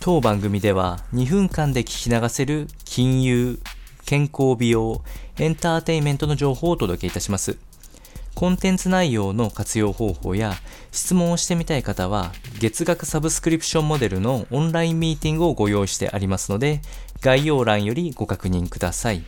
[0.00, 3.58] 当番組では2分間で聞き流せる金融、
[4.06, 5.02] 健康美容、
[5.38, 7.58] エンターテインメントの情報をお届けいたします。
[8.36, 10.54] コンテンツ内容の活用方法や
[10.92, 12.30] 質問をしてみたい方は
[12.60, 16.80] 月額サブスクリプションモデルのオンラインミーティングをご用意してありますので
[17.20, 19.24] 概要欄よりご確認ください。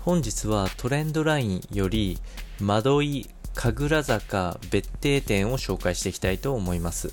[0.00, 2.18] 本日はトレンドラインより
[2.58, 7.12] 窓井神楽坂別邸店を紹介していきたいと思います。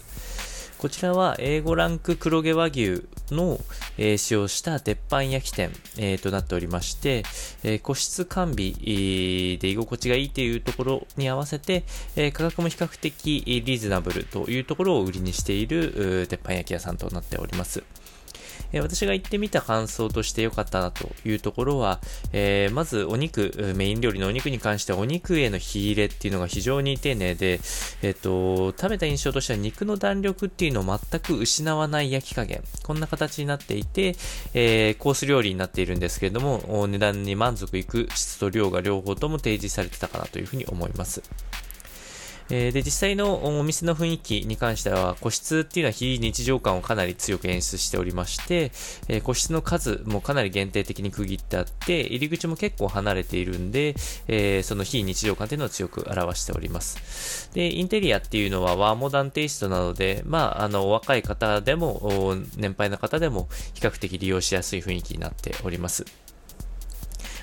[0.82, 3.59] こちらは A5 ランク黒毛和牛の、
[4.00, 5.69] えー、使用した鉄板焼き店、
[6.00, 7.21] えー、となっておりまして、
[7.64, 11.83] えー、個室完備、で居心地がいいというところに合わせて、
[12.15, 17.84] え、価格も比較的リーズナブルというところを売りにしている鉄板焼き屋さんとなっております。
[18.71, 22.00] えー、私が行ってみた感想として良かったなというところは、
[22.34, 27.60] えー、まずお肉、メイン料理のお肉に関してはお肉への火入れっていうのが非常に丁寧で、
[28.02, 34.16] えっ、と、食べた印象としては肉の弾力っていうのを全く失わない焼き加減、こんな形になっていて、
[34.53, 41.22] えー、コース料理になっているんですけれども、値段に満足いく質と量が両方とも提示されてたかなというふうに思います。
[42.52, 48.72] えー、で、実際のお店の雰囲気に関しては、個室っていうのは非日常感をかなり強く演出しておりまして、
[49.08, 53.96] えー、個室の数もかなり限定的に区切ってあって、入り口も結構離れているんで、
[54.28, 57.50] えー、その非日常感っていうのを強く表しております。
[57.54, 66.06] で、インテリアっていうのはワーモダンテイストなので、まあ、あの、若い方でも、年配の方でも比較的利用しやすい雰囲気になっております。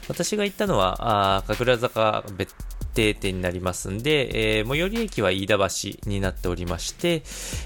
[0.08, 2.54] 私が行ったのは、あ神楽坂別
[2.98, 7.22] 定点になりますんで、えー、最寄り駅は飯田橋になっておりまして、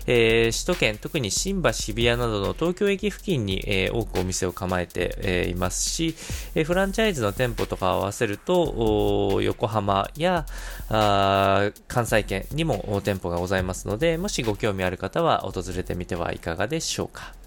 [0.06, 6.14] えー、首都圏、特に新橋、渋谷などの東京駅付近に、えー、多くお店を構えて、えいますし、
[6.54, 10.44] えフランチャイズの店舗とかを合わせると、横浜や
[10.88, 17.41] あ関西圏にも店舗がございますので、もしご興味ある方は訪れてみてはいかがでしょうか。